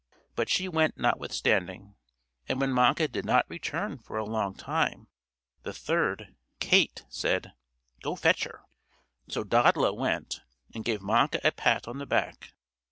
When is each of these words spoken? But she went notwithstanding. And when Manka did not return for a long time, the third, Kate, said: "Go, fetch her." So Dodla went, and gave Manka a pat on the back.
But 0.35 0.49
she 0.49 0.67
went 0.67 0.97
notwithstanding. 0.97 1.93
And 2.49 2.59
when 2.59 2.73
Manka 2.73 3.07
did 3.07 3.23
not 3.23 3.47
return 3.47 3.99
for 3.99 4.17
a 4.17 4.25
long 4.25 4.55
time, 4.55 5.09
the 5.61 5.73
third, 5.73 6.33
Kate, 6.59 7.03
said: 7.07 7.53
"Go, 8.01 8.15
fetch 8.15 8.45
her." 8.45 8.63
So 9.27 9.43
Dodla 9.43 9.93
went, 9.93 10.41
and 10.73 10.83
gave 10.83 11.03
Manka 11.03 11.39
a 11.43 11.51
pat 11.51 11.87
on 11.87 11.99
the 11.99 12.07
back. 12.07 12.55